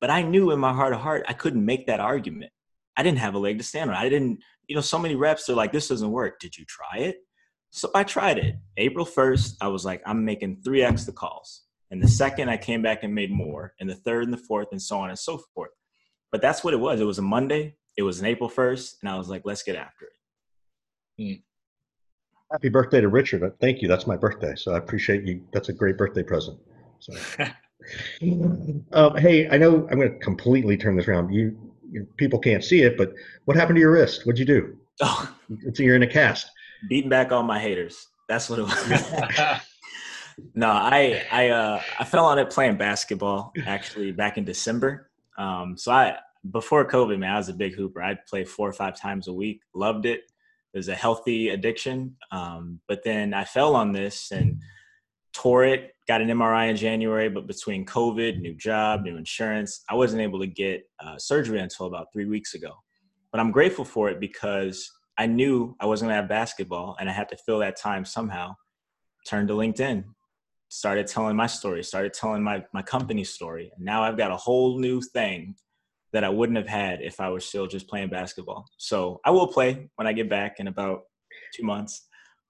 [0.00, 2.52] But I knew in my heart of heart, I couldn't make that argument.
[2.96, 3.96] I didn't have a leg to stand on.
[3.96, 6.40] I didn't, you know, so many reps are like, this doesn't work.
[6.40, 7.16] Did you try it?
[7.70, 8.56] So I tried it.
[8.78, 11.62] April 1st, I was like, I'm making 3x the calls.
[11.90, 13.74] And the second, I came back and made more.
[13.78, 15.70] And the third and the fourth, and so on and so forth.
[16.30, 17.00] But that's what it was.
[17.00, 19.76] It was a Monday it was an April 1st, and I was like, let's get
[19.76, 21.22] after it.
[21.22, 21.40] Hmm.
[22.50, 23.50] Happy birthday to Richard.
[23.60, 23.88] Thank you.
[23.88, 24.54] That's my birthday.
[24.56, 25.42] So I appreciate you.
[25.52, 26.58] That's a great birthday present.
[27.00, 27.14] So.
[28.92, 31.32] um, hey, I know I'm going to completely turn this around.
[31.32, 31.56] You,
[31.90, 33.12] you, people can't see it, but
[33.46, 34.26] what happened to your wrist?
[34.26, 34.76] What'd you do?
[35.00, 35.34] Oh,
[35.66, 36.50] it's you're in a cast.
[36.88, 38.08] Beating back all my haters.
[38.28, 39.60] That's what it was.
[40.54, 45.10] no, I I uh, I fell on it playing basketball actually back in December.
[45.38, 46.16] Um, so I
[46.50, 48.02] before COVID, man, I was a big hooper.
[48.02, 49.60] I'd play four or five times a week.
[49.74, 50.22] Loved it.
[50.74, 52.16] It was a healthy addiction.
[52.30, 54.60] Um, but then I fell on this and
[55.32, 55.94] tore it.
[56.08, 60.40] Got an MRI in January, but between COVID, new job, new insurance, I wasn't able
[60.40, 62.72] to get uh, surgery until about three weeks ago.
[63.30, 67.08] But I'm grateful for it because I knew I wasn't going to have basketball and
[67.08, 68.56] I had to fill that time somehow.
[69.28, 70.04] Turned to LinkedIn,
[70.68, 73.70] started telling my story, started telling my, my company story.
[73.76, 75.54] And now I've got a whole new thing
[76.12, 78.66] that I wouldn't have had if I was still just playing basketball.
[78.76, 81.02] So I will play when I get back in about
[81.54, 82.06] two months.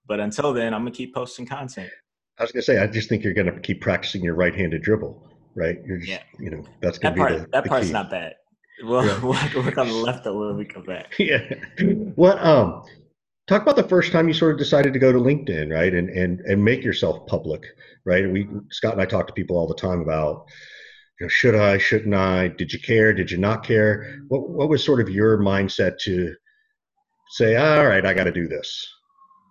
[0.06, 1.90] But until then, I'm to keep posting content.
[2.38, 5.30] I was to say, I just think you're to keep practicing your right handed dribble,
[5.54, 5.78] right?
[5.86, 6.22] You're just, yeah.
[6.38, 7.92] you know, that's to be part, the, that the part's key.
[7.92, 8.34] not bad.
[8.82, 9.22] We'll, yeah.
[9.22, 11.14] we'll have to work on the left when we come back.
[11.18, 11.54] Yeah.
[12.16, 12.82] What, um,
[13.46, 15.94] talk about the first time you sort of decided to go to LinkedIn, right?
[15.94, 17.62] And, and, and make yourself public,
[18.04, 18.28] right?
[18.28, 20.46] We, Scott and I talk to people all the time about,
[21.22, 22.48] know, should I, shouldn't I?
[22.48, 23.12] Did you care?
[23.12, 24.20] Did you not care?
[24.28, 26.34] What, what was sort of your mindset to
[27.30, 28.86] say, all right, I got to do this?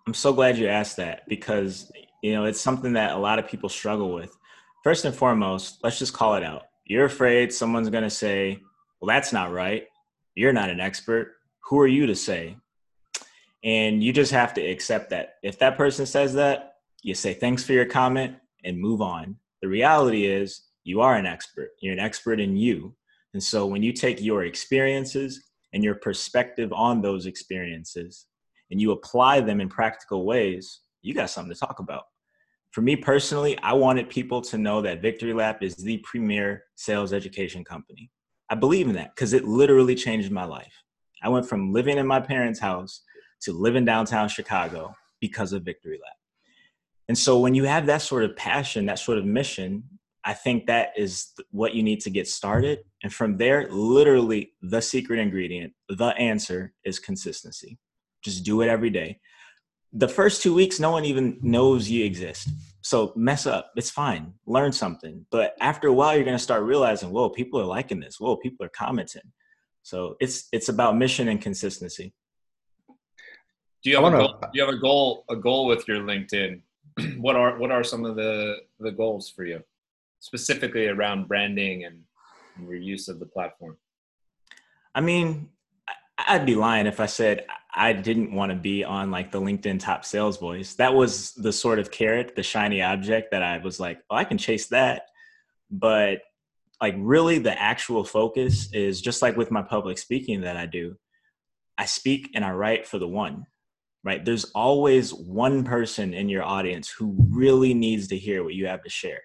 [0.07, 3.47] I'm so glad you asked that because, you know, it's something that a lot of
[3.47, 4.35] people struggle with.
[4.83, 6.63] First and foremost, let's just call it out.
[6.85, 8.59] You're afraid someone's going to say,
[8.99, 9.85] well, that's not right.
[10.35, 11.35] You're not an expert.
[11.69, 12.57] Who are you to say?
[13.63, 15.35] And you just have to accept that.
[15.43, 19.37] If that person says that, you say thanks for your comment and move on.
[19.61, 21.71] The reality is, you are an expert.
[21.81, 22.95] You're an expert in you.
[23.33, 28.25] And so when you take your experiences and your perspective on those experiences
[28.71, 32.03] and you apply them in practical ways, you got something to talk about.
[32.71, 37.13] For me personally, I wanted people to know that Victory Lap is the premier sales
[37.13, 38.09] education company.
[38.49, 40.73] I believe in that because it literally changed my life.
[41.21, 43.03] I went from living in my parents' house
[43.41, 46.15] to living downtown Chicago because of Victory Lap.
[47.07, 49.83] And so when you have that sort of passion, that sort of mission,
[50.23, 52.79] I think that is what you need to get started.
[53.03, 57.77] And from there, literally the secret ingredient, the answer is consistency.
[58.23, 59.19] Just do it every day.
[59.93, 62.49] The first two weeks, no one even knows you exist.
[62.81, 63.71] So mess up.
[63.75, 64.33] It's fine.
[64.45, 65.25] Learn something.
[65.31, 68.19] But after a while, you're going to start realizing, whoa, people are liking this.
[68.19, 69.23] Whoa, people are commenting.
[69.83, 72.13] So it's it's about mission and consistency.
[73.83, 74.39] Do you have wanna, a goal?
[74.41, 75.25] Do you have a goal?
[75.29, 76.61] A goal with your LinkedIn?
[77.17, 79.61] what are what are some of the the goals for you,
[80.21, 81.99] specifically around branding and,
[82.55, 83.75] and your use of the platform?
[84.95, 85.49] I mean,
[86.17, 89.79] I'd be lying if I said I didn't want to be on like the LinkedIn
[89.79, 90.75] top sales voice.
[90.75, 94.23] That was the sort of carrot, the shiny object that I was like, oh, I
[94.23, 95.03] can chase that.
[95.69, 96.19] But
[96.81, 100.95] like really the actual focus is just like with my public speaking that I do.
[101.77, 103.45] I speak and I write for the one,
[104.03, 104.23] right?
[104.23, 108.83] There's always one person in your audience who really needs to hear what you have
[108.83, 109.21] to share.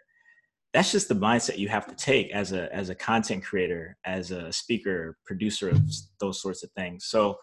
[0.76, 4.30] That's just the mindset you have to take as a as a content creator, as
[4.30, 5.80] a speaker, producer of
[6.20, 7.06] those sorts of things.
[7.06, 7.38] So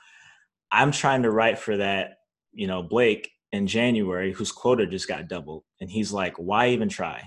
[0.72, 2.18] I'm trying to write for that,
[2.52, 5.64] you know, Blake in January, whose quota just got doubled.
[5.82, 7.24] And he's like, why even try?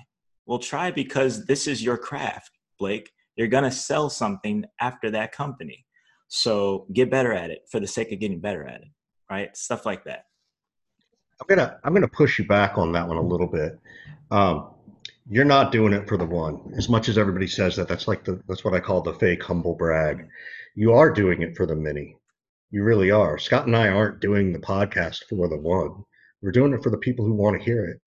[0.47, 3.11] Well, try because this is your craft, Blake.
[3.35, 5.87] You're going to sell something after that company.
[6.29, 8.89] So get better at it for the sake of getting better at it,
[9.29, 9.57] right?
[9.57, 10.27] Stuff like that.
[11.41, 13.79] I'm gonna I'm gonna push you back on that one a little bit.
[14.31, 14.71] Um,
[15.29, 17.89] you're not doing it for the one, as much as everybody says that.
[17.89, 20.27] That's like the that's what I call the fake humble brag.
[20.75, 22.17] You are doing it for the many.
[22.71, 23.39] You really are.
[23.39, 26.05] Scott and I aren't doing the podcast for the one.
[26.43, 28.01] We're doing it for the people who want to hear it.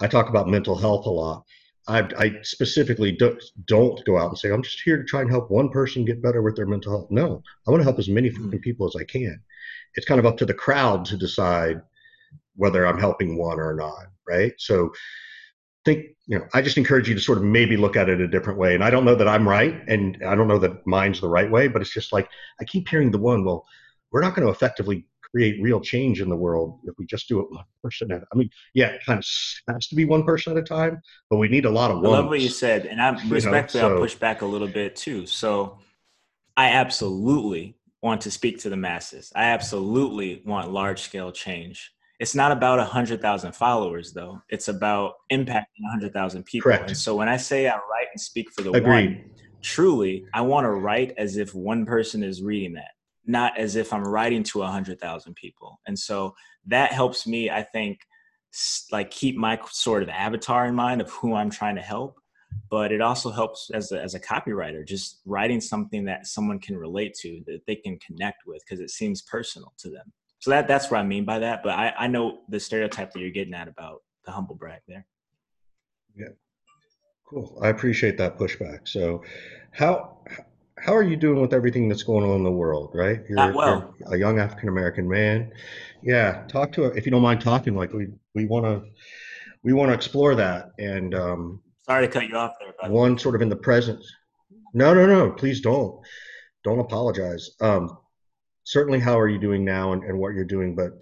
[0.00, 1.44] I talk about mental health a lot.
[1.86, 5.30] I, I specifically do, don't go out and say, I'm just here to try and
[5.30, 7.10] help one person get better with their mental health.
[7.10, 8.56] No, I want to help as many mm-hmm.
[8.58, 9.38] people as I can.
[9.94, 11.82] It's kind of up to the crowd to decide
[12.56, 14.54] whether I'm helping one or not, right?
[14.58, 14.92] So
[15.84, 18.28] think, you know, I just encourage you to sort of maybe look at it a
[18.28, 18.74] different way.
[18.74, 21.50] And I don't know that I'm right, and I don't know that mine's the right
[21.50, 22.28] way, but it's just like
[22.60, 23.66] I keep hearing the one, well,
[24.10, 27.40] we're not going to effectively create real change in the world if we just do
[27.40, 28.22] it one person at.
[28.32, 29.26] I mean, yeah, it kind of
[29.74, 31.96] has to be one person at a time, but we need a lot of.
[31.96, 34.42] Ones, I love what you said, and I respectfully you know, so, I'll push back
[34.42, 35.26] a little bit too.
[35.26, 35.78] So,
[36.56, 39.32] I absolutely want to speak to the masses.
[39.34, 41.93] I absolutely want large scale change.
[42.20, 44.40] It's not about a hundred thousand followers, though.
[44.48, 46.70] It's about impacting a hundred thousand people.
[46.70, 46.88] Correct.
[46.90, 49.16] And so when I say I write and speak for the Agreed.
[49.16, 49.30] one,
[49.62, 52.90] truly, I want to write as if one person is reading that
[53.26, 55.80] not as if I'm writing to a hundred thousand people.
[55.86, 56.34] And so
[56.66, 58.00] that helps me, I think,
[58.92, 62.20] like keep my sort of avatar in mind of who I'm trying to help.
[62.70, 66.76] But it also helps as a, as a copywriter, just writing something that someone can
[66.76, 70.12] relate to, that they can connect with, because it seems personal to them.
[70.44, 71.62] So that that's what I mean by that.
[71.62, 75.06] But I, I know the stereotype that you're getting at about the humble brag there.
[76.14, 76.34] Yeah.
[77.26, 77.58] Cool.
[77.62, 78.86] I appreciate that pushback.
[78.86, 79.24] So,
[79.72, 80.18] how
[80.76, 82.90] how are you doing with everything that's going on in the world?
[82.92, 83.94] Right, you're, Not well.
[83.98, 85.50] you're a young African American man.
[86.02, 87.74] Yeah, talk to if you don't mind talking.
[87.74, 88.82] Like we we want to
[89.62, 90.72] we want to explore that.
[90.78, 92.90] And um, sorry to cut you off there.
[92.90, 94.04] One sort of in the present.
[94.74, 95.30] No, no, no.
[95.30, 96.04] Please don't
[96.64, 97.48] don't apologize.
[97.62, 97.96] Um,
[98.64, 100.92] certainly, how are you doing now and, and what you're doing, but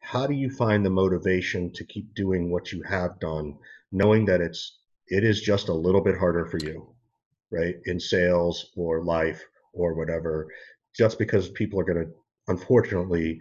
[0.00, 3.56] how do you find the motivation to keep doing what you have done,
[3.90, 6.94] knowing that it's it is just a little bit harder for you,
[7.50, 7.76] right?
[7.86, 9.42] In sales or life
[9.72, 10.48] or whatever,
[10.94, 12.12] just because people are going to
[12.48, 13.40] unfortunately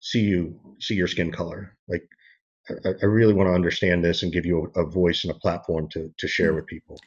[0.00, 1.76] see you see your skin color.
[1.88, 2.08] Like
[2.68, 5.38] I, I really want to understand this and give you a, a, voice and a
[5.38, 6.56] platform to to share mm.
[6.56, 6.98] with people.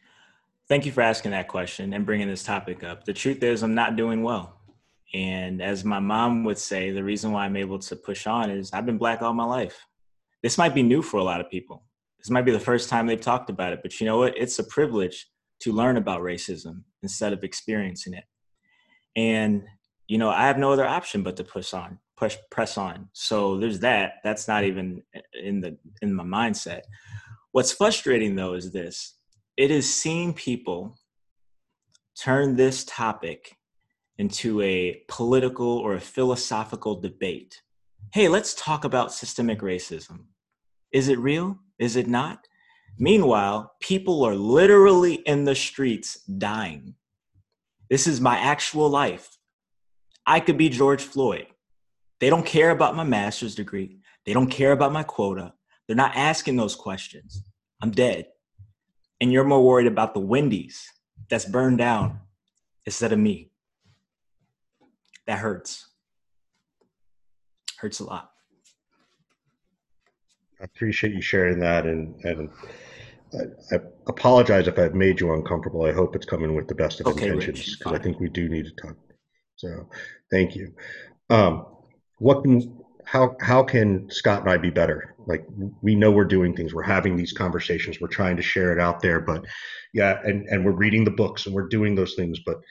[0.68, 3.04] Thank you for asking that question and bringing this topic up.
[3.06, 4.60] The truth is, I'm not doing well.
[5.14, 8.72] And as my mom would say, the reason why I'm able to push on is
[8.74, 9.86] I've been black all my life.
[10.44, 11.84] This might be new for a lot of people.
[12.20, 14.38] This might be the first time they've talked about it, but you know what?
[14.38, 15.28] It's a privilege
[15.62, 18.24] to learn about racism instead of experiencing it.
[19.16, 19.64] And
[20.08, 23.10] you know, I have no other option but to push on, push, press on.
[23.14, 24.16] So there's that.
[24.24, 25.02] That's not even
[25.34, 26.82] in the in my mindset.
[27.52, 29.18] What's frustrating though is this:
[29.58, 30.98] it is seeing people
[32.20, 33.56] turn this topic
[34.18, 37.62] into a political or a philosophical debate.
[38.14, 40.26] Hey, let's talk about systemic racism.
[40.92, 41.58] Is it real?
[41.80, 42.48] Is it not?
[42.98, 46.96] Meanwhile, people are literally in the streets dying.
[47.90, 49.38] This is my actual life.
[50.26, 51.48] I could be George Floyd.
[52.22, 54.00] They don't care about my master's degree.
[54.26, 55.54] They don't care about my quota.
[55.86, 57.44] They're not asking those questions.
[57.82, 58.28] I'm dead.
[59.20, 60.90] And you're more worried about the Wendy's
[61.30, 62.22] that's burned down
[62.86, 63.52] instead of me
[65.28, 65.88] that hurts.
[67.78, 68.32] Hurts a lot.
[70.62, 72.50] I appreciate you sharing that, and and
[73.34, 75.84] I, I, apologize if I've made you uncomfortable.
[75.84, 78.48] I hope it's coming with the best of okay, intentions because I think we do
[78.48, 78.96] need to talk.
[79.58, 79.90] So,
[80.32, 80.74] thank you.
[81.30, 81.66] Um,
[82.20, 85.16] what can how how can Scott and I be better?
[85.28, 85.46] Like
[85.82, 89.02] we know we're doing things, we're having these conversations, we're trying to share it out
[89.02, 89.46] there, but
[89.94, 92.62] yeah, and and we're reading the books and we're doing those things, but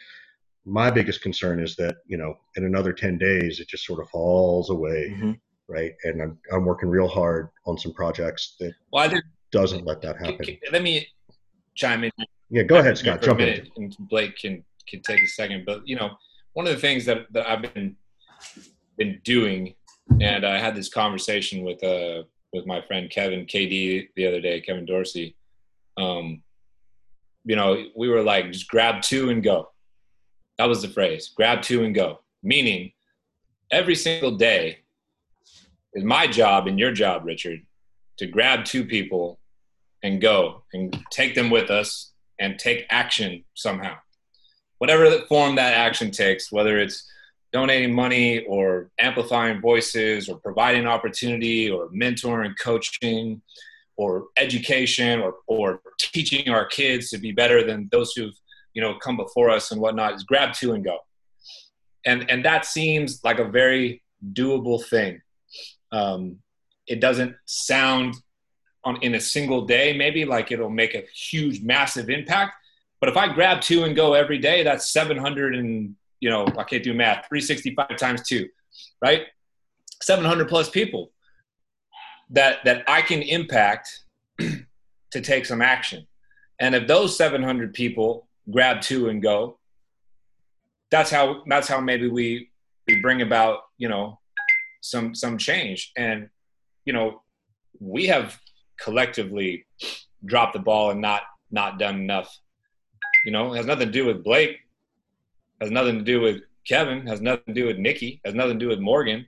[0.65, 4.09] my biggest concern is that you know in another 10 days it just sort of
[4.11, 5.33] falls away mm-hmm.
[5.69, 5.93] right?
[6.05, 10.17] And I'm, I'm working real hard on some projects that well, think, doesn't let that
[10.17, 10.59] happen.
[10.73, 11.07] let me
[11.75, 12.11] chime in.
[12.51, 13.23] Yeah go ahead scott.
[13.23, 16.11] Jump in and blake can can take a second but you know
[16.55, 17.97] one of the things that, that i've been
[18.97, 19.75] been doing
[20.21, 22.23] and i had this conversation with uh
[22.53, 25.37] with my friend kevin kd the other day kevin dorsey
[25.97, 26.43] um
[27.45, 29.69] you know we were like just grab two and go
[30.59, 32.21] that was the phrase grab two and go.
[32.43, 32.93] Meaning,
[33.71, 34.81] every single day
[35.95, 37.61] is my job and your job, Richard,
[38.19, 39.39] to grab two people
[40.03, 43.95] and go and take them with us and take action somehow.
[44.79, 47.09] Whatever form that action takes, whether it's
[47.53, 53.41] donating money or amplifying voices or providing opportunity or mentoring, coaching
[53.97, 58.35] or education or, or teaching our kids to be better than those who've
[58.75, 60.99] you know come before us and whatnot is grab two and go.
[62.05, 65.23] And and that seems like a very doable thing.
[65.93, 66.39] Um,
[66.87, 68.17] it doesn't sound
[68.85, 72.55] on in a single day maybe like it'll make a huge massive impact.
[73.01, 76.65] But if i grab two and go every day that's 700 and you know i
[76.65, 78.49] can't do math 365 times two
[79.03, 79.23] right?
[80.03, 81.13] 700 plus people
[82.31, 84.05] that that i can impact
[85.15, 86.07] to take some action.
[86.59, 89.59] And if those 700 people grab two and go.
[90.91, 92.51] That's how that's how maybe we
[92.87, 94.21] we bring about you know
[94.81, 96.29] some some change and
[96.85, 97.23] you know
[97.81, 98.39] we have
[98.81, 99.67] collectively
[100.25, 102.37] dropped the ball and not not done enough.
[103.25, 104.59] You know, it has nothing to do with Blake,
[105.61, 108.65] has nothing to do with Kevin, has nothing to do with Nikki, has nothing to
[108.65, 109.27] do with Morgan.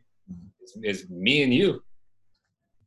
[0.60, 1.82] It's, it's me and you.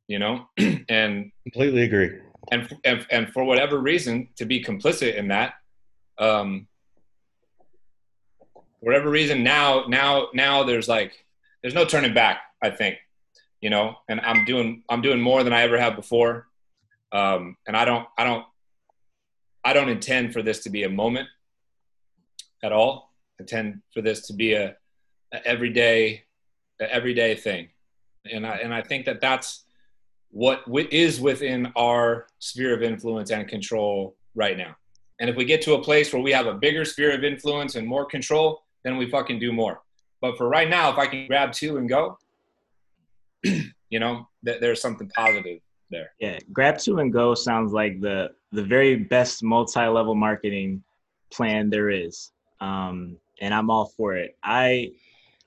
[0.08, 0.50] You know,
[0.90, 2.20] and completely agree.
[2.52, 5.54] And, and and for whatever reason, to be complicit in that
[6.20, 6.68] um,
[8.80, 11.26] whatever reason now now now there's like
[11.62, 12.98] there's no turning back i think
[13.62, 13.98] you know?
[14.08, 16.48] And i'm doing i'm doing more than i ever have before.
[17.12, 18.46] Um, and i don't i don't
[19.64, 21.28] i don't intend for this to be a moment
[22.64, 23.14] at all.
[23.40, 24.76] I intend for this to be a,
[25.34, 26.24] a everyday
[26.80, 27.70] a everyday thing.
[28.32, 29.64] And i and i think that that's
[30.32, 34.76] what is within our sphere of influence and control right now
[35.20, 37.76] and if we get to a place where we have a bigger sphere of influence
[37.76, 39.82] and more control, then we fucking do more.
[40.22, 42.18] But for right now, if I can grab two and go,
[43.44, 45.60] you know, th- there's something positive
[45.90, 46.12] there.
[46.20, 50.84] Yeah, grab two and go sounds like the the very best multi-level marketing
[51.32, 54.38] plan there is, um, and I'm all for it.
[54.44, 54.92] I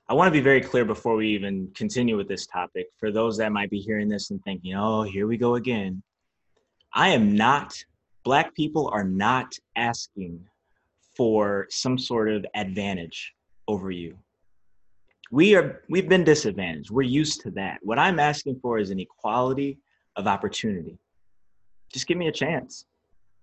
[0.09, 2.87] I want to be very clear before we even continue with this topic.
[2.97, 6.01] For those that might be hearing this and thinking, "Oh, here we go again,"
[6.93, 7.83] I am not.
[8.23, 10.39] Black people are not asking
[11.15, 13.33] for some sort of advantage
[13.67, 14.17] over you.
[15.31, 16.89] We are we've been disadvantaged.
[16.89, 17.79] We're used to that.
[17.81, 19.77] What I'm asking for is an equality
[20.15, 20.97] of opportunity.
[21.91, 22.85] Just give me a chance.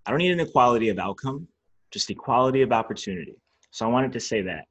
[0.06, 1.46] I don't need an equality of outcome,
[1.90, 3.34] just equality of opportunity.
[3.70, 4.64] So I wanted to say that.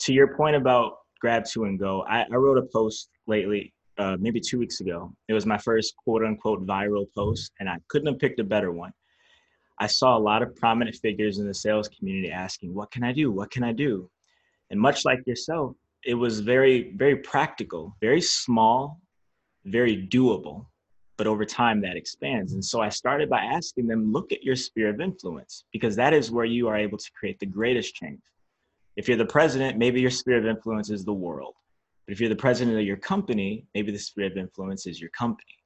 [0.00, 4.16] To your point about grab two and go, I, I wrote a post lately, uh,
[4.18, 5.14] maybe two weeks ago.
[5.28, 8.72] It was my first quote unquote viral post, and I couldn't have picked a better
[8.72, 8.92] one.
[9.78, 13.12] I saw a lot of prominent figures in the sales community asking, What can I
[13.12, 13.30] do?
[13.30, 14.10] What can I do?
[14.70, 19.00] And much like yourself, it was very, very practical, very small,
[19.64, 20.66] very doable
[21.16, 22.54] but over time that expands.
[22.54, 26.12] And so I started by asking them, look at your sphere of influence, because that
[26.12, 28.20] is where you are able to create the greatest change.
[28.96, 31.54] If you're the president, maybe your sphere of influence is the world.
[32.06, 35.10] But if you're the president of your company, maybe the sphere of influence is your
[35.10, 35.56] company.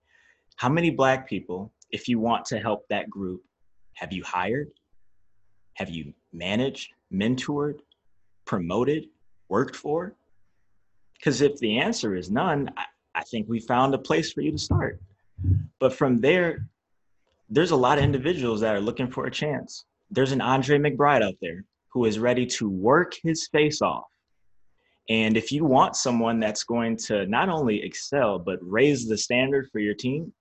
[0.56, 3.42] How many Black people, if you want to help that group,
[3.99, 4.70] have you hired?
[5.74, 7.80] Have you managed, mentored,
[8.44, 9.07] promoted,
[9.49, 10.14] worked for?
[11.14, 12.84] Because if the answer is none, I,
[13.16, 15.01] I think we found a place for you to start.
[15.80, 16.68] But from there,
[17.49, 19.84] there's a lot of individuals that are looking for a chance.
[20.12, 24.07] There's an Andre McBride out there who is ready to work his face off.
[25.09, 29.68] And if you want someone that's going to not only excel, but raise the standard
[29.72, 30.32] for your team,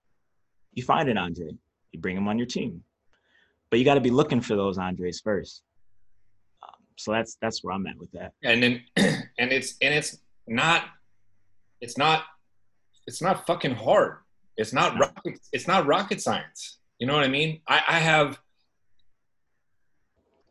[0.74, 1.50] you find an Andre,
[1.92, 2.84] you bring him on your team.
[3.70, 5.64] But you got to be looking for those Andres first.
[6.64, 8.34] Um, so that's that's where I'm at with that.
[8.44, 8.84] And then,
[9.38, 10.86] and it's and it's not,
[11.82, 12.24] it's not,
[13.06, 14.18] it's not fucking hard.
[14.56, 15.40] It's not rocket.
[15.52, 16.80] It's not rocket science.
[17.00, 17.62] You know what I mean?
[17.68, 18.40] I, I have.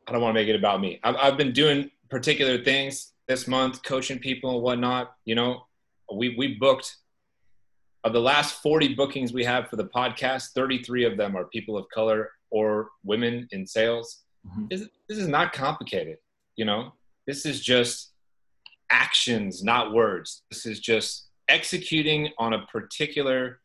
[0.07, 1.01] I don't want to make it about me.
[1.03, 5.15] I've, I've been doing particular things this month, coaching people and whatnot.
[5.25, 5.67] You know,
[6.15, 6.97] we we booked
[8.07, 11.77] of the last 40 bookings we have for the podcast, 33 of them are people
[11.77, 14.25] of color or women in sales.
[14.47, 14.67] Mm-hmm.
[14.71, 16.19] This, this is not complicated.
[16.57, 16.93] You know,
[17.27, 18.13] this is just
[18.91, 20.43] actions, not words.
[20.51, 23.61] This is just executing on a particular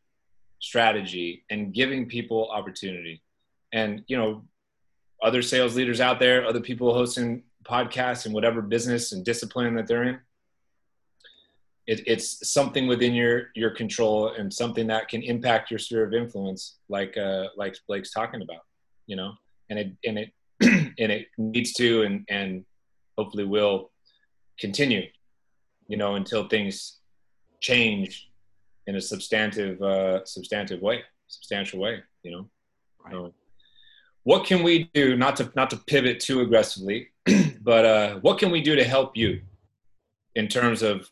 [0.60, 3.22] strategy and giving people opportunity.
[3.72, 4.44] And, you know,
[5.22, 9.86] other sales leaders out there, other people hosting podcasts and whatever business and discipline that
[9.86, 10.18] they're in,
[11.86, 16.14] it, it's something within your your control and something that can impact your sphere of
[16.14, 18.62] influence, like uh, like Blake's talking about,
[19.12, 19.34] you know,
[19.68, 20.30] and it and it
[20.98, 22.64] and it needs to and and
[23.18, 23.90] hopefully will
[24.58, 25.02] continue,
[25.86, 27.00] you know, until things
[27.60, 28.30] change
[28.86, 32.02] in a substantive uh, substantive way, substantial way.
[32.22, 32.50] You know,
[33.04, 33.14] right.
[33.14, 33.32] um,
[34.22, 37.08] what can we do not to not to pivot too aggressively,
[37.60, 39.42] but uh, what can we do to help you
[40.36, 41.10] in terms of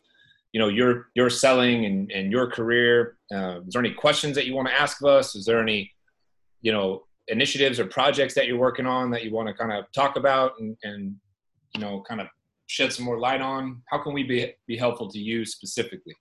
[0.53, 3.17] you know your your selling and, and your career?
[3.31, 5.35] Uh, is there any questions that you want to ask of us?
[5.35, 5.91] Is there any
[6.63, 9.85] you know initiatives or projects that you're working on that you want to kind of
[9.93, 11.15] talk about and, and
[11.75, 12.27] you know kind of
[12.67, 13.81] shed some more light on?
[13.89, 16.15] How can we be be helpful to you specifically?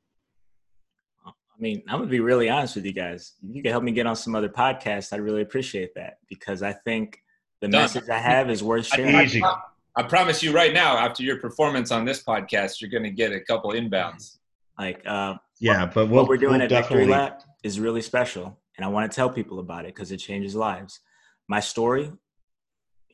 [1.26, 3.34] I mean, I'm gonna be really honest with you guys.
[3.46, 6.62] If you can help me get on some other podcasts, I'd really appreciate that because
[6.62, 7.18] I think
[7.60, 7.82] the Done.
[7.82, 9.14] message I have is worth sharing.
[9.20, 9.44] Easy.
[9.44, 9.56] I,
[9.96, 13.40] I promise you right now, after your performance on this podcast, you're gonna get a
[13.40, 14.38] couple inbounds.
[14.78, 17.04] Like, uh, yeah, what, but we'll, what we're doing we'll at definitely...
[17.04, 20.16] Victory Lap is really special, and I want to tell people about it because it
[20.16, 21.00] changes lives.
[21.48, 22.10] My story,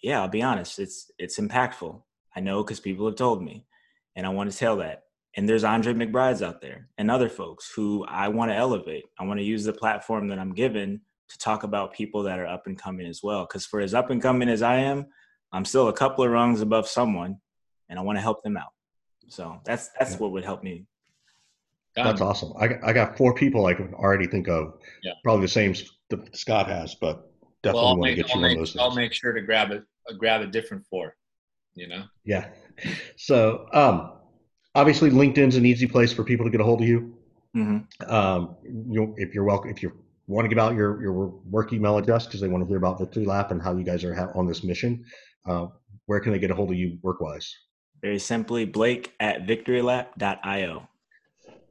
[0.00, 2.02] yeah, I'll be honest, it's it's impactful.
[2.36, 3.64] I know because people have told me,
[4.14, 5.02] and I want to tell that
[5.36, 9.04] and there's Andre McBrides out there and other folks who I want to elevate.
[9.18, 12.46] I want to use the platform that I'm given to talk about people that are
[12.46, 13.44] up and coming as well.
[13.44, 15.06] Because for as up and coming as I am,
[15.52, 17.36] I'm still a couple of rungs above someone,
[17.90, 18.72] and I want to help them out.
[19.28, 20.18] So that's that's yeah.
[20.18, 20.86] what would help me.
[22.04, 22.52] That's awesome.
[22.58, 24.74] I I got four people I can already think of.
[25.02, 25.12] Yeah.
[25.24, 25.74] Probably the same
[26.10, 27.30] that Scott has, but
[27.62, 28.72] definitely well, want make, to get I'll you make, one of those.
[28.72, 28.82] Things.
[28.82, 31.16] I'll make sure to grab a, grab a different four.
[31.74, 32.04] You know.
[32.24, 32.48] Yeah.
[33.16, 34.12] So um,
[34.74, 37.16] obviously LinkedIn's an easy place for people to get a hold of you.
[37.56, 38.10] Mm-hmm.
[38.12, 39.92] Um, you know, if you're welcome, if you
[40.26, 41.12] want to give out your your
[41.50, 44.04] work email address because they want to hear about Victory Lap and how you guys
[44.04, 45.04] are on this mission,
[45.48, 45.66] uh,
[46.04, 47.54] where can they get a hold of you work wise?
[48.02, 50.88] Very simply, Blake at victorylap.io.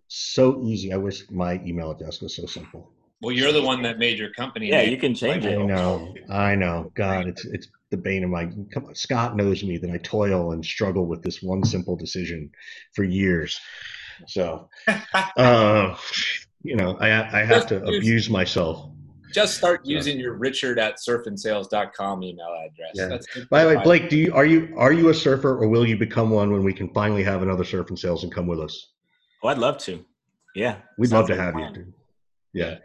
[0.08, 0.94] So easy.
[0.94, 2.92] I wish my email address was so simple.
[3.22, 4.70] Well, you're the one that made your company.
[4.70, 5.58] Yeah, you can change it.
[5.58, 6.14] I know.
[6.30, 6.92] I know.
[6.96, 8.46] God, it's it's the bane of my.
[8.74, 12.52] Come on, Scott knows me that I toil and struggle with this one simple decision
[12.94, 13.60] for years.
[14.28, 14.70] So,
[15.38, 15.98] uh,
[16.62, 18.92] you know, I I have to abuse myself
[19.36, 22.92] just start using your richard at surfandsales.com email address.
[22.94, 23.08] Yeah.
[23.08, 25.86] That's By the way, Blake, do you are you are you a surfer or will
[25.86, 28.62] you become one when we can finally have another surf and sales and come with
[28.62, 28.94] us?
[29.46, 30.04] Oh, I'd love to.
[30.56, 31.94] Yeah, We'd love to like a have you, dude.
[32.54, 32.78] Yeah,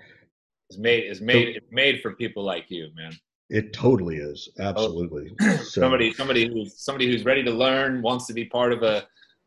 [0.69, 3.13] It's made it's made it's made for people like you, man.
[3.49, 4.49] it totally is.
[4.59, 5.33] Absolutely.
[5.41, 9.07] So, somebody somebody who's somebody who's ready to learn wants to be part of a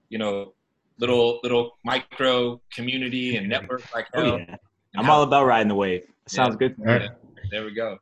[0.10, 0.54] you know
[1.00, 4.56] little little micro community and network like Oh yeah,
[4.98, 6.04] I'm how- all about riding the wave.
[6.28, 6.76] Sounds good.
[6.80, 7.10] All right.
[7.52, 8.00] there we go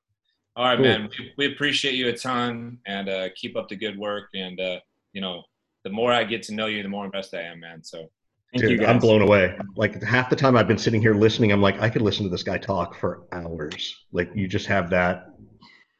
[0.56, 0.86] all right Cool.
[0.86, 4.60] man we, we appreciate you a ton and uh keep up the good work and
[4.60, 4.80] uh
[5.14, 5.44] you know
[5.86, 8.10] the more i get to know you the more impressed i am man so
[8.54, 8.90] Thank you Dude, guys.
[8.90, 9.58] I'm blown away.
[9.76, 12.30] Like half the time I've been sitting here listening, I'm like, I could listen to
[12.30, 13.96] this guy talk for hours.
[14.12, 15.28] Like you just have that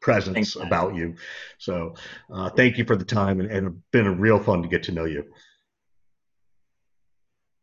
[0.02, 1.16] presence Thanks, about you.
[1.60, 1.96] So
[2.34, 4.84] uh, thank you for the time and, and it's been a real fun to get
[4.84, 5.24] to know you.